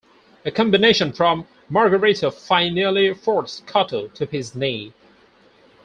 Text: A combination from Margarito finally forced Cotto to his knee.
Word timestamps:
A 0.45 0.49
combination 0.49 1.13
from 1.13 1.45
Margarito 1.69 2.33
finally 2.33 3.13
forced 3.13 3.67
Cotto 3.67 4.07
to 4.15 4.25
his 4.25 4.55
knee. 4.55 4.93